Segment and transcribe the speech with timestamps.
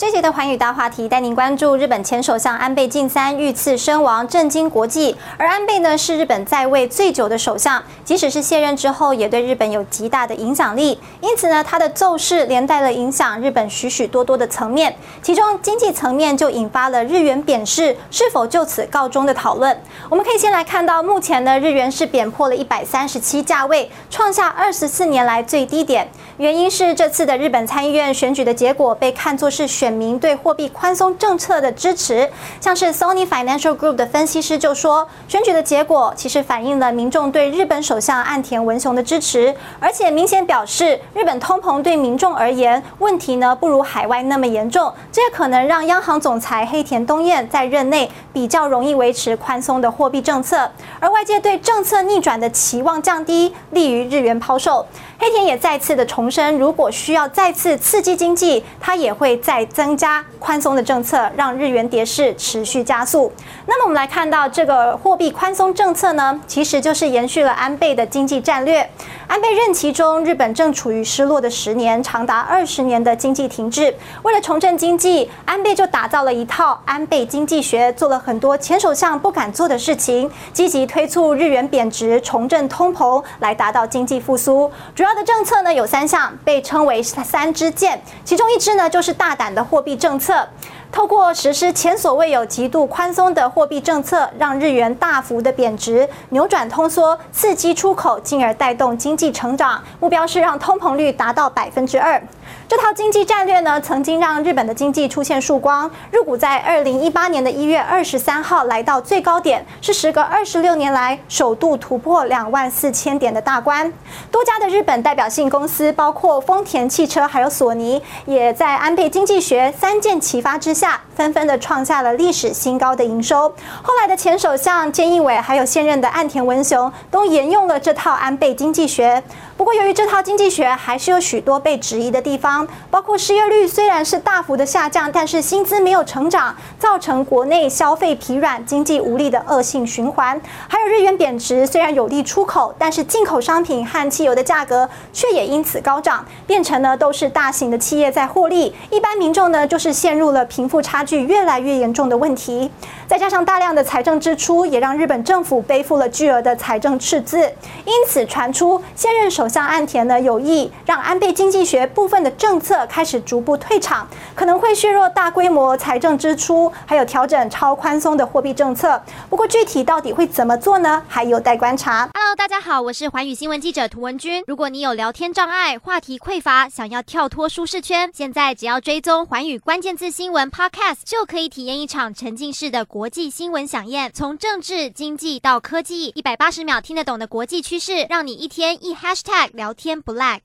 [0.00, 5.14] 这节的寰宇大话题带您关注日本前首相安倍晋三遇刺身亡，震惊国际。
[5.36, 10.98] 而安倍呢，是日本在位最久的首相，即使是卸任之后，也对日本有极大的影响力。
[11.20, 19.34] 因此呢，他的奏事连带了影响日本许许多多的层面，其中经济层面就引发了日元贬势是否就此告终的。
[19.34, 19.78] 讨论。
[20.08, 26.08] 我们可以先来看到，目前呢，日元是贬破了一百三十七价位，创下二十四年来最低点。
[26.38, 54.86] 原因是这次的日本参议院选举的结果被看作是选民对货币宽松政策的支持，像是 Sony Financial Group 的分析师就说，选举的结果其实反映了民众对日本首相岸田文雄的支持，而且明显表示日本通膨对民众而言问题呢不如海外那么严重，这也可能让央行总裁黑田东彦在任内比较容易维持宽松的货币政策，而外界对政策逆转的期望降低，利于日元抛售。
[55.18, 63.32] 黑田也再次的重申，如果需要再次刺激经济，他也会再增加宽松的政策，让日元跌势持续加速。
[63.64, 68.86] 那么我们来看到这个货币宽松政策呢，其实就是延续了安倍的经济战略。
[69.26, 73.94] 安倍任期中，日本正处于失落的十年，长达二十年的经济停滞。
[74.22, 84.70] 为了重振经济，安倍就打造了一套安倍经济学，做了很多前首相不敢做的事情，积极推促日元贬值，重振通膨，来达到经济复苏。
[84.94, 90.46] 主要的政策呢有三项，被称为三支箭，其中一支呢就是大胆的货币政策。
[90.92, 99.80] 透过实施前所未有极度宽松的货币政策，让日元大幅的贬值，扭转通缩，刺激出口，进而带动经济成长。
[100.00, 102.20] 目标是让通膨率达到百分之二。
[102.68, 105.90] 这套经济战略呢，曾经让日本的经济出现曙光。
[106.12, 113.92] 日股在二零一八年的一月二十三号来到最高点，是时隔二十六年来首度突破两万四千点的大关。
[114.30, 123.48] 多家的日本代表性公司，包括丰田汽车还有索尼，也在安倍经济学三箭齐发之下，纷纷的创下了历史新高的营收。
[123.82, 129.20] 后来的前首相菅义伟还有现任的岸田文雄，都沿用了这套安倍经济学。
[129.60, 140.40] 不过，由于这套经济学还是有许多被质疑的地方，包括失业率虽然是大幅的下降，但是薪资没有成长，造成国内消费疲软、经济无力的恶性循环。
[140.66, 152.70] 还有日元贬值，虽然有利出口，但是进口商品和汽油的价格却也因此高涨，变成呢都是大型的企业在获利，一般民众呢就是陷入了贫富差距越来越严重的问题。
[153.06, 157.40] 再加上大量的财政支出，也让日本政府背负了巨额的财政赤字，
[157.84, 159.49] 因此传出现任首。
[159.50, 169.02] 像岸田呢有意让安倍经济学部分的政策开始逐步退场，可能会削弱大规模财政支出，还有调整超宽松的货币政策。
[169.28, 171.02] 不过具体到底会怎么做呢？
[171.08, 172.08] 还有待观察。
[172.14, 174.44] Hello，大家好，我是环宇新闻记者涂文君。
[174.46, 184.12] 如果你有聊天障碍、话题匮乏，想要跳脱舒适圈，现在只要追踪环宇关键字新闻 Podcast，就可以体验一场沉浸式的国际新闻响宴。
[184.14, 189.39] 从政治、经济到科技，一百八十秒听得懂的国际趋势，让你一天一 Hashtag。
[189.48, 190.40] 聊天不 lag。